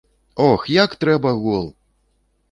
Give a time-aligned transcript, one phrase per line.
[0.45, 1.67] Ох, як трэба гол!